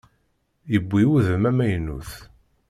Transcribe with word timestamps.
Yewwi 0.71 1.03
udem 1.15 1.43
amaynut. 1.49 2.09